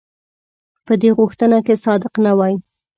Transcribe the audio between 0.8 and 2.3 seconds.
په دې غوښتنه کې صادق